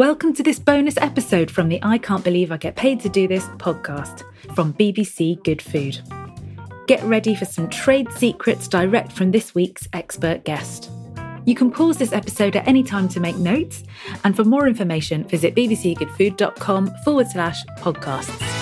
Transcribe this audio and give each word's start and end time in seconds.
Welcome 0.00 0.32
to 0.36 0.42
this 0.42 0.58
bonus 0.58 0.96
episode 0.96 1.50
from 1.50 1.68
the 1.68 1.78
I 1.82 1.98
Can't 1.98 2.24
Believe 2.24 2.50
I 2.50 2.56
Get 2.56 2.74
Paid 2.74 3.00
to 3.00 3.10
Do 3.10 3.28
This 3.28 3.44
podcast 3.58 4.22
from 4.54 4.72
BBC 4.72 5.44
Good 5.44 5.60
Food. 5.60 6.00
Get 6.86 7.02
ready 7.02 7.34
for 7.34 7.44
some 7.44 7.68
trade 7.68 8.10
secrets 8.12 8.66
direct 8.66 9.12
from 9.12 9.30
this 9.30 9.54
week's 9.54 9.86
expert 9.92 10.46
guest. 10.46 10.90
You 11.44 11.54
can 11.54 11.70
pause 11.70 11.98
this 11.98 12.14
episode 12.14 12.56
at 12.56 12.66
any 12.66 12.82
time 12.82 13.10
to 13.10 13.20
make 13.20 13.36
notes, 13.36 13.84
and 14.24 14.34
for 14.34 14.42
more 14.42 14.66
information, 14.66 15.24
visit 15.24 15.54
bbcgoodfood.com 15.54 16.94
forward 17.04 17.26
slash 17.26 17.62
podcasts. 17.80 18.59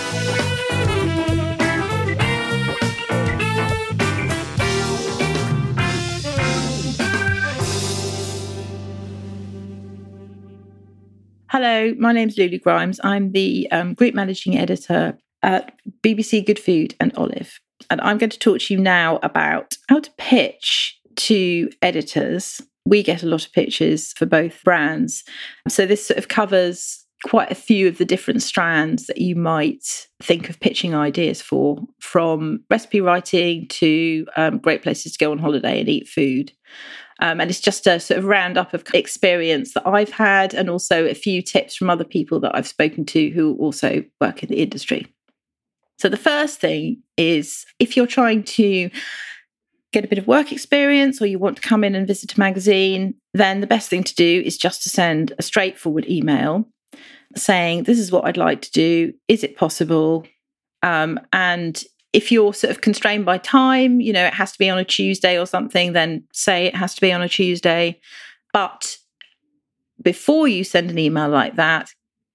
Hello, 11.60 11.92
my 11.98 12.12
name's 12.12 12.38
Lulu 12.38 12.60
Grimes. 12.60 13.00
I'm 13.02 13.32
the 13.32 13.69
um, 13.72 13.94
group 13.94 14.14
managing 14.14 14.56
editor 14.56 15.19
at 15.42 15.74
BBC 16.04 16.46
Good 16.46 16.60
Food 16.60 16.94
and 17.00 17.12
Olive. 17.16 17.58
And 17.91 18.00
I'm 18.00 18.16
going 18.16 18.30
to 18.30 18.38
talk 18.38 18.60
to 18.60 18.74
you 18.74 18.78
now 18.78 19.19
about 19.24 19.76
how 19.88 19.98
to 19.98 20.10
pitch 20.19 20.96
to 21.16 21.69
editors. 21.82 22.60
We 22.86 23.02
get 23.02 23.24
a 23.24 23.26
lot 23.26 23.44
of 23.44 23.52
pitches 23.52 24.12
for 24.12 24.24
both 24.24 24.62
brands. 24.62 25.24
So 25.66 25.84
this 25.84 26.06
sort 26.06 26.19
of 26.19 26.28
covers 26.28 27.04
quite 27.24 27.50
a 27.50 27.56
few 27.56 27.88
of 27.88 27.98
the 27.98 28.04
different 28.04 28.42
strands 28.42 29.06
that 29.06 29.19
you 29.19 29.34
might 29.34 30.06
think 30.22 30.48
of 30.48 30.60
pitching 30.60 30.94
ideas 30.94 31.42
for, 31.42 31.78
from 31.98 32.60
recipe 32.70 33.00
writing 33.00 33.66
to 33.66 34.25
um, 34.36 34.58
great 34.58 34.84
places 34.84 35.10
to 35.10 35.25
go 35.25 35.32
on 35.32 35.38
holiday 35.38 35.80
and 35.80 35.88
eat 35.88 36.06
food. 36.06 36.52
Um, 37.21 37.41
and 37.41 37.51
it's 37.51 37.61
just 37.61 37.87
a 37.87 37.99
sort 37.99 38.19
of 38.19 38.25
roundup 38.27 38.75
of 38.75 38.84
experience 38.95 39.75
that 39.75 39.87
I've 39.87 40.11
had 40.11 40.55
and 40.55 40.71
also 40.71 41.06
a 41.06 41.15
few 41.15 41.43
tips 41.43 41.75
from 41.75 41.91
other 41.91 42.05
people 42.05 42.39
that 42.41 42.55
I've 42.55 42.69
spoken 42.69 43.05
to 43.06 43.31
who 43.31 43.56
also 43.56 44.05
work 44.21 44.43
in 44.43 44.49
the 44.49 44.62
industry. 44.62 45.06
So, 45.99 46.09
the 46.09 46.17
first 46.17 46.61
thing 46.61 47.03
is 47.17 47.67
if 47.81 47.97
you're 47.97 48.06
trying 48.06 48.45
to 48.45 48.91
get 49.93 50.05
a 50.05 50.09
bit 50.09 50.19
of 50.19 50.27
work 50.27 50.53
experience 50.53 51.21
or 51.21 51.27
you 51.27 51.39
want 51.39 51.56
to 51.56 51.69
come 51.69 51.83
in 51.83 51.95
and 51.95 52.06
visit 52.06 52.34
a 52.34 52.39
magazine, 52.39 53.15
then 53.35 53.61
the 53.61 53.67
best 53.67 53.89
thing 53.89 54.05
to 54.05 54.15
do 54.15 54.43
is 54.45 54.56
just 54.56 54.83
to 54.83 54.89
send 54.89 55.33
a 55.39 55.43
straightforward 55.43 56.09
email 56.09 56.69
saying, 57.35 57.85
This 57.85 57.99
is 57.99 58.12
what 58.12 58.25
I'd 58.25 58.37
like 58.37 58.62
to 58.62 58.71
do. 58.71 59.12
Is 59.27 59.43
it 59.43 59.56
possible? 59.56 60.25
Um, 60.83 61.19
and 61.33 61.83
if 62.12 62.32
you're 62.32 62.54
sort 62.54 62.70
of 62.70 62.80
constrained 62.80 63.24
by 63.24 63.38
time, 63.38 64.00
you 64.00 64.12
know, 64.12 64.24
it 64.24 64.34
has 64.34 64.52
to 64.52 64.58
be 64.58 64.70
on 64.70 64.78
a 64.78 64.84
Tuesday 64.84 65.38
or 65.38 65.46
something, 65.46 65.92
then 65.92 66.24
say 66.32 66.66
it 66.66 66.74
has 66.74 66.94
to 66.94 67.00
be 67.00 67.12
on 67.12 67.22
a 67.22 67.28
Tuesday. 67.28 68.00
But 68.52 68.96
before 70.02 70.48
you 70.48 70.64
send 70.64 70.91
an 70.91 70.98
email 70.98 71.28
like 71.28 71.56
that, 71.56 71.92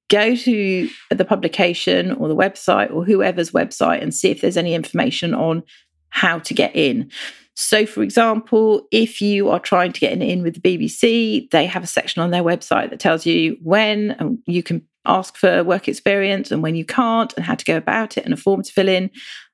go 0.10 0.36
to 0.36 0.90
the 1.10 1.26
publication 1.26 2.12
or 2.12 2.28
the 2.28 2.36
website 2.36 2.94
or 2.94 3.04
whoever's 3.04 3.52
website 3.52 4.02
and 4.02 4.14
see 4.14 4.30
if 4.30 4.42
there's 4.42 4.58
any 4.58 4.76
information 4.76 5.34
on 5.34 5.64
how 6.10 6.38
to 6.40 6.54
get 6.54 6.76
in. 6.76 7.10
So, 7.56 7.86
for 7.86 8.04
example, 8.04 8.88
if 8.92 9.22
you 9.22 9.50
are 9.50 9.60
trying 9.60 9.92
to 9.94 10.00
get 10.00 10.20
in 10.22 10.44
with 10.44 10.62
the 10.62 10.78
BBC, 10.78 11.50
they 11.52 11.66
have 11.66 11.84
a 11.84 11.88
section 11.88 12.22
on 12.22 12.32
their 12.32 12.44
website 12.44 12.90
that 12.90 13.00
tells 13.00 13.26
you 13.26 13.58
when 13.62 14.40
you 14.46 14.62
can 14.62 14.86
ask 15.06 15.36
for 15.36 15.64
work 15.64 15.88
experience 15.88 16.52
and 16.52 16.64
when 16.64 16.76
you 16.76 16.86
can't 16.86 17.34
and 17.36 17.46
how 17.46 17.56
to 17.56 17.66
go 17.66 17.78
about 17.78 18.18
it 18.18 18.26
and 18.26 18.34
a 18.34 18.38
form 18.38 18.62
to 18.64 18.72
fill 18.72 18.88
in. 18.88 19.10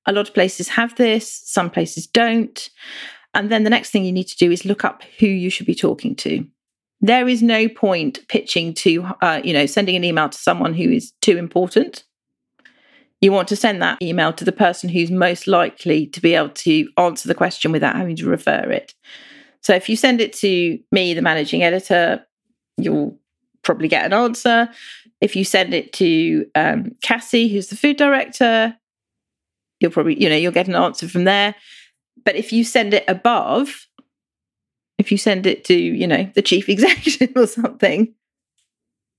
A 0.05 0.13
lot 0.13 0.27
of 0.27 0.33
places 0.33 0.69
have 0.69 0.95
this, 0.95 1.41
some 1.45 1.69
places 1.69 2.07
don't. 2.07 2.69
And 3.33 3.51
then 3.51 3.63
the 3.63 3.69
next 3.69 3.91
thing 3.91 4.05
you 4.05 4.11
need 4.11 4.27
to 4.27 4.37
do 4.37 4.51
is 4.51 4.65
look 4.65 4.83
up 4.83 5.03
who 5.19 5.27
you 5.27 5.49
should 5.49 5.65
be 5.65 5.75
talking 5.75 6.15
to. 6.17 6.45
There 7.01 7.27
is 7.27 7.41
no 7.41 7.69
point 7.69 8.27
pitching 8.27 8.73
to, 8.75 9.05
uh, 9.21 9.41
you 9.43 9.53
know, 9.53 9.65
sending 9.65 9.95
an 9.95 10.03
email 10.03 10.29
to 10.29 10.37
someone 10.37 10.73
who 10.73 10.89
is 10.89 11.13
too 11.21 11.37
important. 11.37 12.03
You 13.21 13.31
want 13.31 13.47
to 13.49 13.55
send 13.55 13.81
that 13.81 14.01
email 14.01 14.33
to 14.33 14.45
the 14.45 14.51
person 14.51 14.89
who's 14.89 15.11
most 15.11 15.47
likely 15.47 16.07
to 16.07 16.21
be 16.21 16.35
able 16.35 16.49
to 16.49 16.89
answer 16.97 17.27
the 17.27 17.35
question 17.35 17.71
without 17.71 17.95
having 17.95 18.15
to 18.17 18.29
refer 18.29 18.69
it. 18.71 18.93
So 19.61 19.75
if 19.75 19.89
you 19.89 19.95
send 19.95 20.21
it 20.21 20.33
to 20.33 20.79
me, 20.91 21.13
the 21.13 21.21
managing 21.21 21.63
editor, 21.63 22.25
you'll 22.77 23.17
probably 23.69 23.87
get 23.87 24.03
an 24.03 24.13
answer. 24.13 24.67
If 25.21 25.35
you 25.35 25.43
send 25.43 25.75
it 25.75 25.93
to 25.93 26.49
um, 26.55 26.95
Cassie, 27.03 27.49
who's 27.49 27.67
the 27.67 27.75
food 27.75 27.97
director, 27.97 28.75
you'll 29.79 29.91
probably, 29.91 30.19
you 30.19 30.27
know, 30.27 30.35
you'll 30.35 30.51
get 30.51 30.67
an 30.67 30.75
answer 30.75 31.07
from 31.07 31.25
there. 31.25 31.53
But 32.25 32.35
if 32.35 32.51
you 32.51 32.63
send 32.63 32.95
it 32.95 33.03
above, 33.07 33.85
if 34.97 35.11
you 35.11 35.19
send 35.19 35.45
it 35.45 35.65
to, 35.65 35.75
you 35.75 36.07
know, 36.07 36.27
the 36.33 36.41
chief 36.41 36.67
executive 36.75 37.31
or 37.35 37.45
something, 37.45 38.15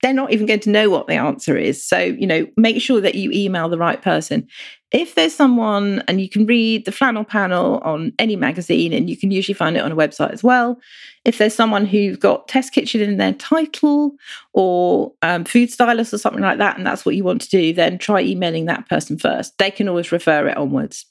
they're 0.03 0.15
not 0.15 0.33
even 0.33 0.47
going 0.47 0.61
to 0.61 0.71
know 0.71 0.89
what 0.89 1.07
the 1.07 1.15
answer 1.15 1.57
is. 1.57 1.85
So, 1.85 1.99
you 1.99 2.27
know, 2.27 2.47
make 2.57 2.81
sure 2.81 3.01
that 3.01 3.15
you 3.15 3.31
email 3.33 3.69
the 3.69 3.79
right 3.79 4.01
person. 4.01 4.49
If 4.93 5.15
there's 5.15 5.35
someone, 5.35 6.03
and 6.09 6.21
you 6.21 6.29
can 6.29 6.47
read 6.47 6.85
the 6.85 6.93
flannel 6.93 7.23
panel 7.23 7.79
on 7.85 8.13
any 8.19 8.35
magazine, 8.35 8.93
and 8.93 9.09
you 9.09 9.17
can 9.17 9.31
usually 9.31 9.55
find 9.55 9.77
it 9.77 9.85
on 9.85 9.93
a 9.93 9.97
website 9.97 10.33
as 10.33 10.43
well. 10.43 10.81
If 11.25 11.39
there's 11.39 11.55
someone 11.55 11.87
who's 11.87 12.17
got 12.17 12.49
test 12.49 12.73
kitchen 12.73 13.01
in 13.01 13.19
their 13.19 13.35
title 13.35 14.17
or 14.53 15.13
um, 15.23 15.45
food 15.45 15.71
stylist 15.71 16.15
or 16.15 16.19
something 16.19 16.43
like 16.43 16.59
that, 16.59 16.77
and 16.77 16.87
that's 16.87 17.07
what 17.07 17.15
you 17.15 17.23
want 17.23 17.43
to 17.43 17.51
do, 17.51 17.73
then 17.73 17.99
try 17.99 18.21
emailing 18.21 18.67
that 18.67 18.89
person 18.89 19.19
first. 19.19 19.59
They 19.59 19.71
can 19.71 19.89
always 19.89 20.11
refer 20.11 20.49
it 20.49 20.57
onwards. 20.57 21.07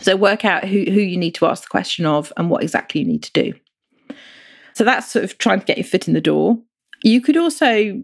So 0.00 0.14
work 0.16 0.44
out 0.44 0.64
who, 0.64 0.84
who 0.84 1.00
you 1.00 1.16
need 1.16 1.34
to 1.36 1.46
ask 1.46 1.62
the 1.62 1.68
question 1.68 2.06
of 2.06 2.32
and 2.36 2.50
what 2.50 2.62
exactly 2.62 3.00
you 3.00 3.06
need 3.06 3.22
to 3.24 3.32
do. 3.32 3.54
So 4.74 4.84
that's 4.84 5.10
sort 5.10 5.24
of 5.24 5.38
trying 5.38 5.60
to 5.60 5.66
get 5.66 5.78
your 5.78 5.84
foot 5.84 6.06
in 6.06 6.14
the 6.14 6.20
door. 6.20 6.58
You 7.02 7.20
could 7.20 7.36
also, 7.36 8.02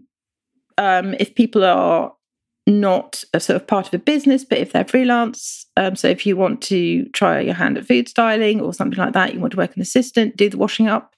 um, 0.77 1.15
if 1.19 1.35
people 1.35 1.63
are 1.63 2.13
not 2.65 3.23
a 3.33 3.39
sort 3.39 3.55
of 3.55 3.65
part 3.65 3.87
of 3.87 3.93
a 3.93 3.99
business, 3.99 4.43
but 4.43 4.57
if 4.57 4.73
they're 4.73 4.85
freelance, 4.85 5.65
um, 5.77 5.95
so 5.95 6.07
if 6.07 6.25
you 6.25 6.35
want 6.35 6.61
to 6.63 7.05
try 7.09 7.39
your 7.39 7.53
hand 7.53 7.77
at 7.77 7.85
food 7.85 8.09
styling 8.09 8.59
or 8.59 8.73
something 8.73 8.99
like 8.99 9.13
that, 9.13 9.33
you 9.33 9.39
want 9.39 9.51
to 9.51 9.57
work 9.57 9.75
an 9.75 9.81
assistant, 9.81 10.35
do 10.35 10.49
the 10.49 10.57
washing 10.57 10.87
up, 10.87 11.15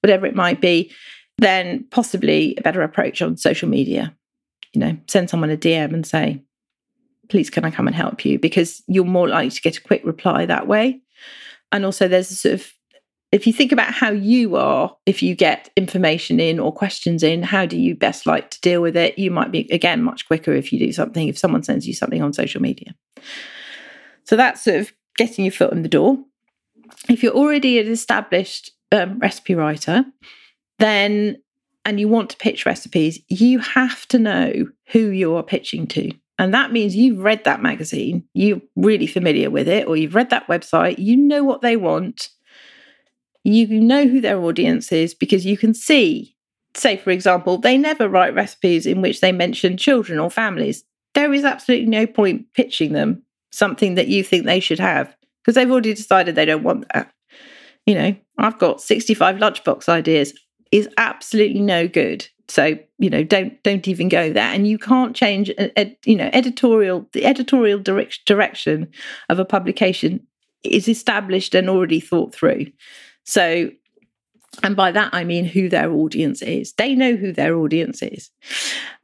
whatever 0.00 0.26
it 0.26 0.36
might 0.36 0.60
be, 0.60 0.92
then 1.38 1.84
possibly 1.90 2.54
a 2.56 2.62
better 2.62 2.82
approach 2.82 3.20
on 3.20 3.36
social 3.36 3.68
media. 3.68 4.14
You 4.72 4.80
know, 4.80 4.96
send 5.08 5.28
someone 5.28 5.50
a 5.50 5.56
DM 5.56 5.92
and 5.92 6.06
say, 6.06 6.42
please, 7.28 7.50
can 7.50 7.64
I 7.64 7.70
come 7.70 7.86
and 7.86 7.96
help 7.96 8.24
you? 8.24 8.38
Because 8.38 8.82
you're 8.86 9.04
more 9.04 9.28
likely 9.28 9.50
to 9.50 9.60
get 9.60 9.78
a 9.78 9.82
quick 9.82 10.02
reply 10.04 10.46
that 10.46 10.66
way. 10.66 11.00
And 11.72 11.84
also, 11.84 12.06
there's 12.06 12.30
a 12.30 12.34
sort 12.34 12.54
of 12.54 12.72
if 13.32 13.46
you 13.46 13.52
think 13.52 13.72
about 13.72 13.94
how 13.94 14.10
you 14.10 14.56
are, 14.56 14.94
if 15.06 15.22
you 15.22 15.34
get 15.34 15.70
information 15.74 16.38
in 16.38 16.60
or 16.60 16.70
questions 16.70 17.22
in, 17.22 17.42
how 17.42 17.64
do 17.64 17.78
you 17.78 17.94
best 17.94 18.26
like 18.26 18.50
to 18.50 18.60
deal 18.60 18.82
with 18.82 18.94
it? 18.94 19.18
You 19.18 19.30
might 19.30 19.50
be, 19.50 19.66
again, 19.72 20.02
much 20.02 20.26
quicker 20.26 20.52
if 20.52 20.70
you 20.70 20.78
do 20.78 20.92
something, 20.92 21.28
if 21.28 21.38
someone 21.38 21.62
sends 21.62 21.88
you 21.88 21.94
something 21.94 22.22
on 22.22 22.34
social 22.34 22.60
media. 22.60 22.94
So 24.24 24.36
that's 24.36 24.62
sort 24.62 24.80
of 24.80 24.92
getting 25.16 25.46
your 25.46 25.52
foot 25.52 25.72
in 25.72 25.82
the 25.82 25.88
door. 25.88 26.18
If 27.08 27.22
you're 27.22 27.32
already 27.32 27.78
an 27.78 27.88
established 27.88 28.70
um, 28.92 29.18
recipe 29.18 29.54
writer, 29.54 30.04
then 30.78 31.38
and 31.84 31.98
you 31.98 32.08
want 32.08 32.30
to 32.30 32.36
pitch 32.36 32.64
recipes, 32.64 33.18
you 33.28 33.58
have 33.58 34.06
to 34.08 34.18
know 34.18 34.52
who 34.88 35.08
you 35.08 35.34
are 35.34 35.42
pitching 35.42 35.86
to. 35.88 36.12
And 36.38 36.54
that 36.54 36.70
means 36.70 36.94
you've 36.94 37.18
read 37.18 37.44
that 37.44 37.62
magazine, 37.62 38.24
you're 38.34 38.60
really 38.76 39.06
familiar 39.06 39.50
with 39.50 39.68
it, 39.68 39.88
or 39.88 39.96
you've 39.96 40.14
read 40.14 40.30
that 40.30 40.46
website, 40.46 40.98
you 40.98 41.16
know 41.16 41.42
what 41.42 41.60
they 41.60 41.76
want, 41.76 42.28
you 43.44 43.66
know 43.80 44.06
who 44.06 44.20
their 44.20 44.40
audience 44.40 44.92
is 44.92 45.14
because 45.14 45.44
you 45.44 45.56
can 45.56 45.74
see, 45.74 46.36
say, 46.74 46.96
for 46.96 47.10
example, 47.10 47.58
they 47.58 47.76
never 47.76 48.08
write 48.08 48.34
recipes 48.34 48.86
in 48.86 49.02
which 49.02 49.20
they 49.20 49.32
mention 49.32 49.76
children 49.76 50.18
or 50.18 50.30
families. 50.30 50.84
There 51.14 51.32
is 51.32 51.44
absolutely 51.44 51.88
no 51.88 52.06
point 52.06 52.46
pitching 52.54 52.92
them 52.92 53.22
something 53.50 53.96
that 53.96 54.08
you 54.08 54.24
think 54.24 54.46
they 54.46 54.60
should 54.60 54.80
have 54.80 55.14
because 55.42 55.54
they've 55.54 55.70
already 55.70 55.94
decided 55.94 56.34
they 56.34 56.44
don't 56.44 56.62
want 56.62 56.86
that. 56.94 57.12
You 57.86 57.94
know, 57.94 58.16
I've 58.38 58.58
got 58.58 58.80
65 58.80 59.36
lunchbox 59.36 59.88
ideas 59.88 60.32
is 60.70 60.88
absolutely 60.96 61.60
no 61.60 61.86
good. 61.86 62.26
So, 62.48 62.78
you 62.98 63.10
know, 63.10 63.24
don't 63.24 63.62
don't 63.62 63.86
even 63.88 64.08
go 64.08 64.32
there 64.32 64.52
and 64.52 64.66
you 64.66 64.78
can't 64.78 65.16
change 65.16 65.50
you 66.04 66.16
know, 66.16 66.30
editorial 66.32 67.08
the 67.12 67.24
editorial 67.24 67.78
direct, 67.78 68.24
direction 68.26 68.88
of 69.28 69.38
a 69.38 69.44
publication 69.44 70.26
is 70.62 70.88
established 70.88 71.54
and 71.54 71.68
already 71.68 72.00
thought 72.00 72.34
through. 72.34 72.66
So, 73.24 73.70
and 74.62 74.76
by 74.76 74.92
that 74.92 75.14
I 75.14 75.24
mean 75.24 75.44
who 75.44 75.68
their 75.68 75.90
audience 75.90 76.42
is. 76.42 76.72
They 76.74 76.94
know 76.94 77.16
who 77.16 77.32
their 77.32 77.56
audience 77.56 78.02
is. 78.02 78.30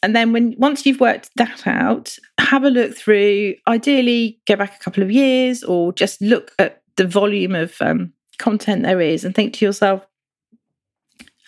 And 0.02 0.14
then 0.14 0.32
when 0.32 0.54
once 0.58 0.84
you've 0.84 1.00
worked 1.00 1.30
that 1.36 1.66
out, 1.66 2.16
have 2.38 2.64
a 2.64 2.70
look 2.70 2.96
through, 2.96 3.54
ideally 3.66 4.40
go 4.46 4.56
back 4.56 4.76
a 4.76 4.82
couple 4.82 5.02
of 5.02 5.10
years 5.10 5.62
or 5.62 5.92
just 5.92 6.20
look 6.20 6.52
at 6.58 6.82
the 6.96 7.06
volume 7.06 7.54
of 7.54 7.74
um, 7.80 8.12
content 8.38 8.82
there 8.82 9.00
is 9.00 9.24
and 9.24 9.34
think 9.34 9.54
to 9.54 9.64
yourself, 9.64 10.06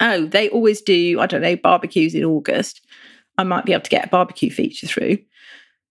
oh, 0.00 0.26
they 0.26 0.48
always 0.48 0.80
do, 0.80 1.20
I 1.20 1.26
don't 1.26 1.42
know, 1.42 1.56
barbecues 1.56 2.14
in 2.14 2.24
August. 2.24 2.84
I 3.38 3.44
might 3.44 3.64
be 3.64 3.72
able 3.72 3.82
to 3.82 3.90
get 3.90 4.06
a 4.06 4.08
barbecue 4.08 4.50
feature 4.50 4.86
through 4.86 5.18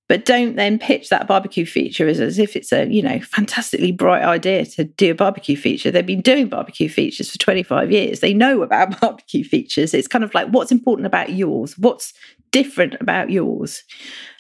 but 0.10 0.26
don't 0.26 0.56
then 0.56 0.80
pitch 0.80 1.10
that 1.10 1.28
barbecue 1.28 1.68
feature 1.68 2.08
as, 2.08 2.20
as 2.20 2.40
if 2.40 2.56
it's 2.56 2.74
a 2.74 2.92
you 2.92 3.02
know 3.02 3.20
fantastically 3.22 3.94
bright 3.94 4.24
idea 4.24 4.66
to 4.66 4.84
do 4.84 5.12
a 5.12 5.16
barbecue 5.16 5.56
feature. 5.56 5.92
They've 5.92 6.06
been 6.06 6.20
doing 6.20 6.50
barbecue 6.50 6.90
features 6.90 7.30
for 7.32 7.38
25 7.38 7.92
years. 7.92 8.20
They 8.20 8.34
know 8.34 8.64
about 8.64 9.00
barbecue 9.02 9.46
features. 9.46 9.94
It's 9.94 10.08
kind 10.08 10.24
of 10.26 10.34
like 10.34 10.50
what's 10.50 10.72
important 10.72 11.06
about 11.06 11.32
yours? 11.32 11.78
What's 11.78 12.12
different 12.52 12.96
about 13.00 13.30
yours? 13.30 13.84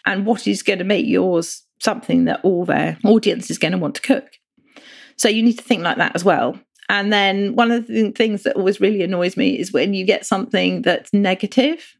And 0.05 0.25
what 0.25 0.47
is 0.47 0.63
going 0.63 0.79
to 0.79 0.85
make 0.85 1.05
yours 1.05 1.63
something 1.79 2.25
that 2.25 2.41
all 2.43 2.65
their 2.65 2.97
audience 3.05 3.51
is 3.51 3.59
going 3.59 3.71
to 3.73 3.77
want 3.77 3.95
to 3.95 4.01
cook? 4.01 4.25
So 5.17 5.29
you 5.29 5.43
need 5.43 5.57
to 5.59 5.63
think 5.63 5.83
like 5.83 5.97
that 5.97 6.15
as 6.15 6.25
well. 6.25 6.59
And 6.89 7.13
then 7.13 7.55
one 7.55 7.69
of 7.69 7.85
the 7.85 8.09
things 8.11 8.41
that 8.43 8.55
always 8.55 8.81
really 8.81 9.03
annoys 9.03 9.37
me 9.37 9.59
is 9.59 9.71
when 9.71 9.93
you 9.93 10.03
get 10.03 10.25
something 10.25 10.81
that's 10.81 11.13
negative. 11.13 11.95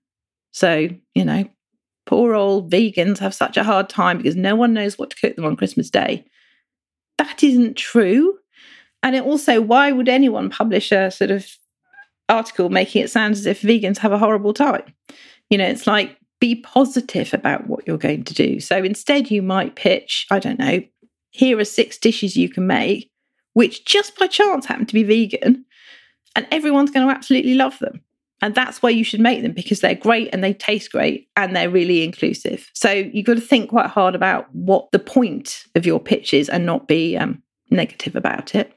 So 0.52 0.90
you 1.14 1.26
know 1.26 1.48
poor 2.10 2.34
old 2.34 2.72
vegans 2.72 3.20
have 3.20 3.36
such 3.36 3.56
a 3.56 3.64
hard 3.64 3.88
time 3.88 4.18
because 4.18 4.36
no 4.36 4.56
one 4.56 4.74
knows 4.74 4.98
what 4.98 5.12
to 5.12 5.16
cook 5.16 5.36
them 5.36 5.46
on 5.46 5.56
Christmas 5.56 5.92
Day. 5.92 6.26
That 7.20 7.44
isn't 7.44 7.78
true. 7.78 8.40
And 9.04 9.16
it 9.16 9.24
also, 9.24 9.62
why 9.62 9.92
would 9.92 10.10
anyone 10.10 10.50
publish 10.50 10.92
a 10.92 11.12
sort 11.12 11.30
of 11.30 11.48
article 12.28 12.70
making 12.70 13.04
it 13.04 13.12
sound 13.12 13.34
as 13.34 13.46
if 13.46 13.62
vegans 13.62 14.00
have 14.00 14.12
a 14.12 14.18
horrible 14.18 14.56
time? 14.56 14.92
You 15.52 15.60
know, 15.60 15.68
it's 15.68 15.86
like 15.86 16.18
be 16.40 16.56
positive 16.56 17.32
about 17.32 17.68
what 17.68 17.86
you're 17.86 18.00
going 18.00 18.24
to 18.24 18.34
do. 18.34 18.60
So 18.60 18.78
instead, 18.78 19.30
you 19.30 19.44
might 19.44 19.76
pitch, 19.76 20.26
I 20.32 20.40
don't 20.40 20.58
know, 20.58 20.82
here 21.30 21.60
are 21.60 21.66
six 21.66 22.00
dishes 22.00 22.36
you 22.36 22.50
can 22.50 22.66
make, 22.66 23.12
which 23.54 23.86
just 23.86 24.18
by 24.18 24.26
chance 24.26 24.66
happen 24.66 24.88
to 24.88 24.94
be 24.96 25.04
vegan, 25.04 25.64
and 26.36 26.48
everyone's 26.50 26.90
going 26.90 27.08
to 27.08 27.14
absolutely 27.14 27.54
love 27.54 27.78
them. 27.78 28.02
And 28.42 28.56
that's 28.56 28.82
why 28.82 28.90
you 28.90 29.04
should 29.04 29.20
make 29.20 29.42
them 29.42 29.52
because 29.52 29.82
they're 29.82 29.96
great 29.96 30.30
and 30.32 30.44
they 30.44 30.54
taste 30.54 30.92
great 30.92 31.28
and 31.36 31.56
they're 31.56 31.70
really 31.70 32.04
inclusive. 32.04 32.70
So 32.74 32.92
you've 32.92 33.26
got 33.26 33.36
to 33.36 33.42
think 33.42 33.70
quite 33.70 33.88
hard 33.88 34.16
about 34.16 34.54
what 34.54 34.92
the 34.92 35.00
point 35.00 35.66
of 35.76 35.86
your 35.86 36.00
pitch 36.00 36.34
is 36.34 36.48
and 36.48 36.66
not 36.66 36.88
be 36.88 37.18
um, 37.18 37.44
negative 37.70 38.16
about 38.16 38.56
it. 38.56 38.74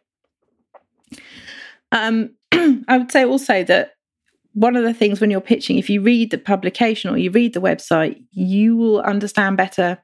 Um, 1.93 2.31
I 2.53 2.99
would 2.99 3.13
say 3.13 3.25
also 3.25 3.63
that 3.65 3.93
one 4.55 4.77
of 4.77 4.85
the 4.85 4.95
things 4.95 5.21
when 5.21 5.31
you're 5.31 5.41
pitching, 5.41 5.79
if 5.79 5.89
you 5.89 6.03
read 6.03 6.31
the 6.31 6.39
publication 6.39 7.11
or 7.11 7.17
you 7.17 7.31
read 7.31 7.55
the 7.55 7.61
website, 7.61 8.23
you 8.33 8.77
will 8.77 9.01
understand 9.01 9.57
better 9.57 9.99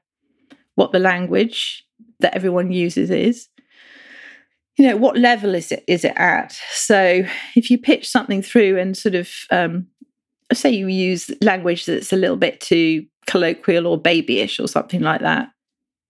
what 0.75 0.91
the 0.91 0.99
language 0.99 1.83
that 2.21 2.33
everyone 2.33 2.71
uses 2.71 3.09
is 3.09 3.49
you 4.79 4.87
know 4.87 4.95
what 4.95 5.17
level 5.17 5.55
is 5.55 5.73
it 5.73 5.83
is 5.87 6.05
it 6.05 6.13
at? 6.15 6.57
So 6.71 7.23
if 7.55 7.69
you 7.69 7.77
pitch 7.77 8.09
something 8.09 8.41
through 8.41 8.79
and 8.79 8.97
sort 8.97 9.13
of 9.13 9.29
um, 9.51 9.87
say 10.53 10.71
you 10.71 10.87
use 10.87 11.29
language 11.41 11.85
that's 11.85 12.13
a 12.13 12.15
little 12.15 12.37
bit 12.37 12.61
too 12.61 13.05
colloquial 13.27 13.85
or 13.85 13.99
babyish 13.99 14.59
or 14.59 14.67
something 14.67 15.01
like 15.01 15.21
that 15.21 15.49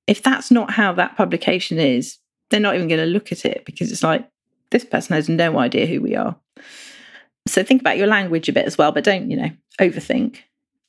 if 0.08 0.24
that's 0.24 0.50
not 0.50 0.72
how 0.72 0.94
that 0.94 1.18
publication 1.18 1.78
is 1.78 2.18
they're 2.50 2.60
not 2.60 2.76
even 2.76 2.88
going 2.88 3.00
to 3.00 3.06
look 3.06 3.32
at 3.32 3.44
it 3.44 3.64
because 3.66 3.92
it's 3.92 4.04
like 4.04 4.28
this 4.72 4.86
person 4.86 5.16
has 5.16 5.28
no 5.28 5.60
idea 5.60 5.86
who 5.86 6.02
we 6.02 6.16
are. 6.16 6.36
So 7.48 7.64
think 7.64 7.82
about 7.82 7.98
your 7.98 8.08
language 8.08 8.50
a 8.50 8.54
bit 8.54 8.66
as 8.66 8.78
well 8.78 8.92
but 8.92 9.04
don't 9.04 9.32
you 9.32 9.38
know 9.38 9.50
overthink. 9.82 10.38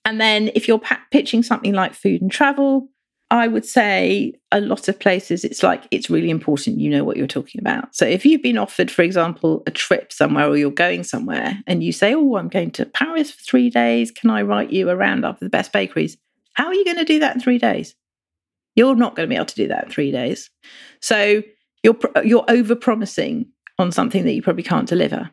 And 0.04 0.20
then 0.20 0.50
if 0.54 0.68
you're 0.68 0.80
pitching 1.10 1.42
something 1.42 1.72
like 1.72 1.94
food 1.94 2.20
and 2.20 2.30
travel 2.30 2.88
I 3.30 3.46
would 3.46 3.64
say 3.64 4.34
a 4.50 4.60
lot 4.60 4.88
of 4.88 4.98
places 4.98 5.44
it's 5.44 5.62
like 5.62 5.84
it's 5.92 6.10
really 6.10 6.30
important 6.30 6.80
you 6.80 6.90
know 6.90 7.04
what 7.04 7.16
you're 7.16 7.28
talking 7.28 7.60
about. 7.60 7.94
So 7.94 8.04
if 8.04 8.26
you've 8.26 8.42
been 8.42 8.58
offered, 8.58 8.90
for 8.90 9.02
example, 9.02 9.62
a 9.66 9.70
trip 9.70 10.12
somewhere 10.12 10.48
or 10.48 10.56
you're 10.56 10.70
going 10.70 11.04
somewhere 11.04 11.58
and 11.66 11.84
you 11.84 11.92
say, 11.92 12.14
Oh, 12.14 12.36
I'm 12.36 12.48
going 12.48 12.72
to 12.72 12.86
Paris 12.86 13.30
for 13.30 13.42
three 13.42 13.70
days, 13.70 14.10
can 14.10 14.30
I 14.30 14.42
write 14.42 14.72
you 14.72 14.90
a 14.90 14.96
roundup 14.96 15.36
of 15.36 15.40
the 15.40 15.48
best 15.48 15.72
bakeries? 15.72 16.16
How 16.54 16.66
are 16.66 16.74
you 16.74 16.84
going 16.84 16.98
to 16.98 17.04
do 17.04 17.20
that 17.20 17.34
in 17.36 17.40
three 17.40 17.58
days? 17.58 17.94
You're 18.74 18.96
not 18.96 19.14
going 19.14 19.28
to 19.28 19.32
be 19.32 19.36
able 19.36 19.46
to 19.46 19.54
do 19.54 19.68
that 19.68 19.84
in 19.84 19.90
three 19.90 20.10
days. 20.10 20.50
So 21.00 21.42
you're 21.82 21.98
you're 22.24 22.44
over 22.48 22.74
promising 22.74 23.46
on 23.78 23.92
something 23.92 24.24
that 24.24 24.32
you 24.32 24.42
probably 24.42 24.62
can't 24.62 24.88
deliver. 24.88 25.30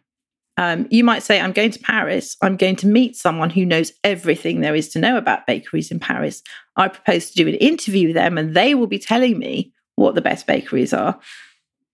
Um, 0.58 0.88
you 0.90 1.04
might 1.04 1.22
say, 1.22 1.40
I'm 1.40 1.52
going 1.52 1.72
to 1.72 1.80
Paris. 1.80 2.36
I'm 2.42 2.58
going 2.58 2.76
to 2.78 2.88
meet 2.88 3.16
someone 3.16 3.52
who 3.52 3.66
knows 3.66 3.94
everything 4.04 4.60
there 4.60 4.76
is 4.76 4.90
to 4.90 5.00
know 5.00 5.18
about 5.18 5.46
bakeries 5.46 5.92
in 5.92 6.00
Paris. 6.00 6.42
I 6.76 6.88
propose 6.88 7.30
to 7.30 7.36
do 7.36 7.48
an 7.48 7.56
interview 7.56 8.08
with 8.08 8.16
them 8.16 8.38
and 8.38 8.56
they 8.56 8.74
will 8.74 8.88
be 8.88 9.00
telling 9.00 9.38
me 9.38 9.72
what 9.96 10.16
the 10.16 10.22
best 10.22 10.48
bakeries 10.48 10.94
are. 10.94 11.20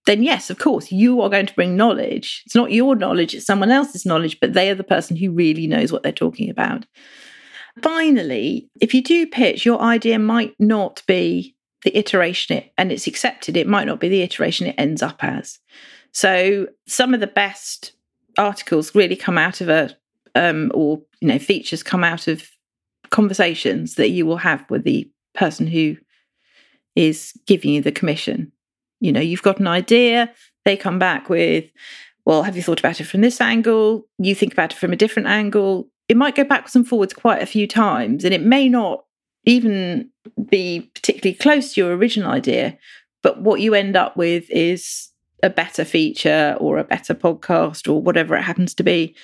Then, 0.05 0.23
yes, 0.23 0.49
of 0.49 0.59
course, 0.59 0.91
you 0.91 1.21
are 1.21 1.29
going 1.29 1.45
to 1.45 1.53
bring 1.53 1.77
knowledge. 1.77 2.43
It's 2.45 2.55
not 2.55 2.71
your 2.71 2.95
knowledge, 2.95 3.33
it's 3.33 3.45
someone 3.45 3.71
else's 3.71 4.05
knowledge, 4.05 4.39
but 4.39 4.53
they 4.53 4.69
are 4.69 4.75
the 4.75 4.83
person 4.83 5.15
who 5.15 5.31
really 5.31 5.67
knows 5.67 5.91
what 5.91 6.03
they're 6.03 6.11
talking 6.11 6.49
about. 6.49 6.85
Finally, 7.81 8.69
if 8.81 8.93
you 8.93 9.01
do 9.01 9.25
pitch, 9.25 9.65
your 9.65 9.81
idea 9.81 10.19
might 10.19 10.53
not 10.59 11.01
be 11.07 11.55
the 11.83 11.97
iteration 11.97 12.57
it 12.57 12.71
and 12.77 12.91
it's 12.91 13.07
accepted, 13.07 13.57
it 13.57 13.67
might 13.67 13.87
not 13.87 13.99
be 13.99 14.09
the 14.09 14.21
iteration 14.21 14.67
it 14.67 14.75
ends 14.77 15.01
up 15.01 15.23
as. 15.23 15.59
So, 16.11 16.67
some 16.85 17.13
of 17.13 17.19
the 17.19 17.27
best 17.27 17.93
articles 18.37 18.95
really 18.95 19.15
come 19.15 19.37
out 19.37 19.61
of 19.61 19.69
a 19.69 19.95
um, 20.35 20.71
or 20.73 21.01
you 21.21 21.27
know 21.27 21.39
features 21.39 21.83
come 21.83 22.03
out 22.03 22.27
of 22.27 22.49
conversations 23.09 23.95
that 23.95 24.09
you 24.09 24.25
will 24.25 24.37
have 24.37 24.65
with 24.69 24.83
the 24.83 25.09
person 25.35 25.67
who 25.67 25.95
is 26.95 27.33
giving 27.45 27.71
you 27.71 27.81
the 27.81 27.91
commission. 27.91 28.51
You 28.99 29.11
know 29.11 29.21
you've 29.21 29.43
got 29.43 29.59
an 29.59 29.67
idea 29.67 30.31
they 30.65 30.77
come 30.77 30.97
back 30.99 31.29
with 31.29 31.65
well 32.25 32.43
have 32.43 32.55
you 32.55 32.63
thought 32.63 32.79
about 32.79 32.99
it 32.99 33.05
from 33.05 33.21
this 33.21 33.41
angle? 33.41 34.07
You 34.17 34.33
think 34.35 34.53
about 34.53 34.73
it 34.73 34.77
from 34.77 34.93
a 34.93 34.97
different 34.97 35.27
angle. 35.27 35.89
It 36.09 36.17
might 36.17 36.35
go 36.35 36.43
backwards 36.43 36.75
and 36.75 36.87
forwards 36.87 37.13
quite 37.13 37.41
a 37.41 37.47
few 37.47 37.67
times 37.67 38.23
and 38.25 38.33
it 38.33 38.41
may 38.41 38.69
not 38.69 39.05
even 39.45 40.09
be 40.49 40.91
particularly 40.93 41.35
close 41.35 41.73
to 41.73 41.81
your 41.81 41.95
original 41.95 42.31
idea 42.31 42.77
but 43.23 43.41
what 43.41 43.61
you 43.61 43.73
end 43.73 43.95
up 43.95 44.15
with 44.15 44.49
is 44.49 45.09
a 45.43 45.49
better 45.49 45.85
feature 45.85 46.57
or 46.59 46.79
a 46.79 46.83
better 46.83 47.13
podcast 47.13 47.87
or 47.87 48.01
whatever 48.01 48.35
it 48.35 48.41
happens 48.41 48.73
to 48.73 48.83
be. 48.83 49.15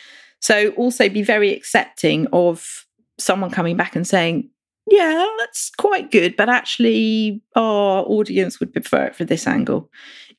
So 0.41 0.69
also 0.71 1.09
be 1.09 1.23
very 1.23 1.53
accepting 1.53 2.27
of 2.31 2.85
someone 3.17 3.49
coming 3.49 3.77
back 3.77 3.95
and 3.95 4.07
saying, 4.07 4.49
yeah, 4.91 5.25
that's 5.39 5.71
quite 5.77 6.11
good, 6.11 6.35
but 6.35 6.49
actually 6.49 7.41
our 7.55 8.03
audience 8.03 8.59
would 8.59 8.73
prefer 8.73 9.05
it 9.05 9.15
for 9.15 9.25
this 9.25 9.47
angle. 9.47 9.89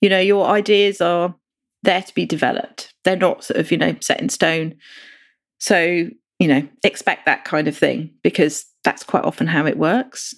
You 0.00 0.08
know, 0.08 0.18
your 0.18 0.46
ideas 0.46 1.00
are 1.00 1.34
there 1.82 2.02
to 2.02 2.14
be 2.14 2.26
developed. 2.26 2.92
They're 3.04 3.16
not 3.16 3.44
sort 3.44 3.60
of, 3.60 3.70
you 3.70 3.78
know, 3.78 3.96
set 4.00 4.20
in 4.20 4.28
stone. 4.28 4.74
So, 5.58 6.08
you 6.38 6.48
know, 6.48 6.66
expect 6.84 7.26
that 7.26 7.44
kind 7.44 7.68
of 7.68 7.76
thing 7.76 8.10
because 8.22 8.66
that's 8.84 9.02
quite 9.02 9.24
often 9.24 9.46
how 9.46 9.66
it 9.66 9.78
works. 9.78 10.34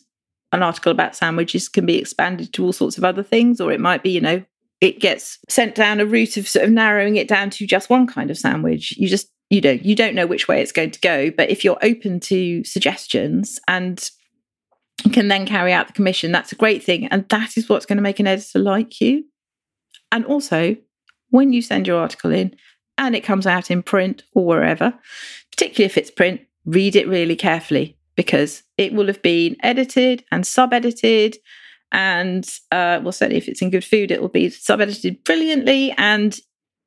An 0.52 0.62
article 0.62 0.92
about 0.92 1.16
sandwiches 1.16 1.68
can 1.68 1.86
be 1.86 1.98
expanded 1.98 2.52
to 2.52 2.64
all 2.64 2.72
sorts 2.72 2.98
of 2.98 3.04
other 3.04 3.22
things, 3.22 3.60
or 3.60 3.72
it 3.72 3.80
might 3.80 4.02
be, 4.02 4.10
you 4.10 4.20
know, 4.20 4.44
it 4.82 4.98
gets 4.98 5.38
sent 5.48 5.76
down 5.76 6.00
a 6.00 6.04
route 6.04 6.36
of 6.36 6.48
sort 6.48 6.64
of 6.64 6.70
narrowing 6.70 7.14
it 7.16 7.28
down 7.28 7.48
to 7.48 7.66
just 7.66 7.88
one 7.88 8.06
kind 8.06 8.30
of 8.30 8.36
sandwich. 8.36 8.94
You 8.98 9.08
just 9.08 9.28
you 9.48 9.60
know 9.60 9.70
you 9.70 9.94
don't 9.94 10.14
know 10.14 10.26
which 10.26 10.48
way 10.48 10.60
it's 10.60 10.72
going 10.72 10.90
to 10.90 11.00
go 11.00 11.30
but 11.30 11.50
if 11.50 11.62
you're 11.62 11.78
open 11.82 12.18
to 12.18 12.64
suggestions 12.64 13.60
and 13.68 14.10
can 15.12 15.28
then 15.28 15.44
carry 15.44 15.74
out 15.74 15.88
the 15.88 15.92
commission 15.92 16.32
that's 16.32 16.52
a 16.52 16.56
great 16.56 16.82
thing 16.82 17.06
and 17.08 17.28
that 17.28 17.58
is 17.58 17.68
what's 17.68 17.84
going 17.84 17.98
to 17.98 18.02
make 18.02 18.18
an 18.18 18.26
editor 18.26 18.58
like 18.58 18.98
you 18.98 19.24
and 20.10 20.24
also 20.24 20.74
when 21.28 21.52
you 21.52 21.60
send 21.60 21.86
your 21.86 22.00
article 22.00 22.30
in 22.30 22.56
and 22.96 23.14
it 23.14 23.24
comes 23.24 23.46
out 23.46 23.70
in 23.70 23.82
print 23.82 24.22
or 24.34 24.46
wherever 24.46 24.94
particularly 25.50 25.84
if 25.84 25.98
it's 25.98 26.10
print 26.10 26.40
read 26.64 26.96
it 26.96 27.06
really 27.06 27.36
carefully 27.36 27.98
because 28.16 28.62
it 28.78 28.94
will 28.94 29.06
have 29.06 29.20
been 29.20 29.54
edited 29.62 30.24
and 30.32 30.46
sub 30.46 30.72
edited 30.72 31.36
and 31.92 32.44
uh, 32.72 33.00
well 33.02 33.12
certainly 33.12 33.38
if 33.38 33.48
it's 33.48 33.62
in 33.62 33.70
good 33.70 33.84
food 33.84 34.10
it 34.10 34.20
will 34.20 34.28
be 34.28 34.50
sub 34.50 34.80
edited 34.80 35.22
brilliantly. 35.24 35.92
And 35.92 36.38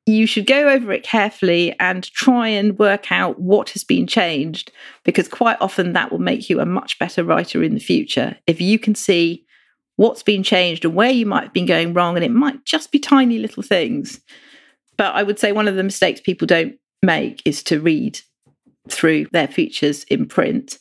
you 0.04 0.26
should 0.26 0.46
go 0.46 0.68
over 0.68 0.92
it 0.92 1.02
carefully 1.02 1.74
and 1.80 2.04
try 2.12 2.48
and 2.48 2.78
work 2.78 3.10
out 3.10 3.40
what 3.40 3.70
has 3.70 3.82
been 3.82 4.06
changed 4.06 4.70
because 5.04 5.26
quite 5.26 5.56
often 5.60 5.94
that 5.94 6.12
will 6.12 6.20
make 6.20 6.48
you 6.48 6.60
a 6.60 6.66
much 6.66 6.98
better 6.98 7.24
writer 7.24 7.62
in 7.62 7.74
the 7.74 7.80
future. 7.80 8.36
If 8.46 8.60
you 8.60 8.78
can 8.78 8.94
see 8.94 9.44
what's 9.96 10.22
been 10.22 10.44
changed 10.44 10.84
and 10.84 10.94
where 10.94 11.10
you 11.10 11.26
might 11.26 11.42
have 11.44 11.52
been 11.52 11.66
going 11.66 11.92
wrong 11.92 12.14
and 12.16 12.24
it 12.24 12.30
might 12.30 12.64
just 12.64 12.92
be 12.92 12.98
tiny 12.98 13.38
little 13.38 13.62
things. 13.62 14.20
But 14.96 15.14
i 15.14 15.22
would 15.22 15.38
say 15.38 15.52
one 15.52 15.68
of 15.68 15.76
the 15.76 15.82
mistakes 15.82 16.20
people 16.20 16.46
don't 16.46 16.76
make 17.02 17.42
is 17.44 17.62
to 17.64 17.80
read 17.80 18.20
through 18.88 19.26
their 19.32 19.48
features 19.48 20.04
in 20.04 20.26
print. 20.26 20.78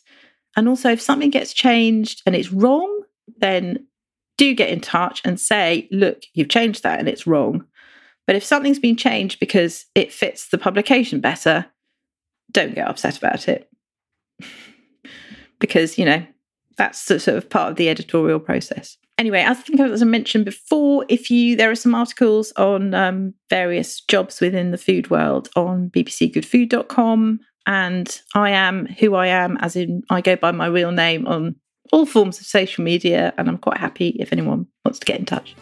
And 0.55 0.69
also 0.69 0.91
if 0.91 1.01
something 1.01 1.31
gets 1.31 1.53
changed 1.53 2.21
and 2.25 2.35
it's 2.35 2.51
wrong 2.51 2.91
then 3.37 3.87
do 4.37 4.53
get 4.53 4.69
in 4.69 4.81
touch 4.81 5.21
and 5.23 5.39
say 5.39 5.87
look 5.91 6.23
you've 6.33 6.49
changed 6.49 6.83
that 6.83 6.99
and 6.99 7.07
it's 7.07 7.27
wrong 7.27 7.65
but 8.27 8.35
if 8.35 8.43
something's 8.43 8.79
been 8.79 8.95
changed 8.95 9.39
because 9.39 9.85
it 9.93 10.11
fits 10.11 10.49
the 10.49 10.57
publication 10.57 11.19
better, 11.19 11.65
don't 12.51 12.75
get 12.75 12.87
upset 12.87 13.17
about 13.17 13.47
it. 13.47 13.69
because, 15.59 15.97
you 15.97 16.05
know, 16.05 16.25
that's 16.77 16.99
sort 16.99 17.27
of 17.27 17.49
part 17.49 17.71
of 17.71 17.77
the 17.77 17.89
editorial 17.89 18.39
process. 18.39 18.97
Anyway, 19.17 19.39
as 19.39 19.59
I 19.59 19.61
think 19.61 19.79
as 19.79 20.01
I 20.01 20.05
mentioned 20.05 20.43
before, 20.43 21.05
if 21.07 21.31
you 21.31 21.55
there 21.55 21.71
are 21.71 21.75
some 21.75 21.95
articles 21.95 22.51
on 22.57 22.93
um, 22.93 23.33
various 23.49 24.01
jobs 24.01 24.41
within 24.41 24.71
the 24.71 24.77
food 24.77 25.09
world 25.09 25.47
on 25.55 25.89
bbcgoodfood.com, 25.91 27.39
and 27.65 28.21
I 28.35 28.49
am 28.49 28.87
who 28.87 29.15
I 29.15 29.27
am, 29.27 29.55
as 29.57 29.77
in 29.77 30.03
I 30.09 30.19
go 30.19 30.35
by 30.35 30.51
my 30.51 30.65
real 30.65 30.91
name 30.91 31.27
on 31.27 31.55
all 31.95 32.05
forms 32.05 32.41
of 32.41 32.45
social 32.45 32.83
media, 32.83 33.33
and 33.37 33.47
I'm 33.47 33.57
quite 33.57 33.77
happy 33.77 34.09
if 34.19 34.33
anyone 34.33 34.67
wants 34.83 34.99
to 34.99 35.05
get 35.05 35.17
in 35.17 35.25
touch. 35.25 35.55